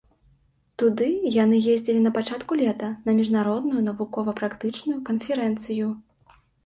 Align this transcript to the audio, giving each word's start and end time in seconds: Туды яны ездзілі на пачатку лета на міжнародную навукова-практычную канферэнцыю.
Туды 0.81 1.09
яны 1.43 1.57
ездзілі 1.73 1.99
на 2.05 2.11
пачатку 2.17 2.57
лета 2.63 2.89
на 3.09 3.15
міжнародную 3.19 3.81
навукова-практычную 3.91 4.99
канферэнцыю. 5.11 5.87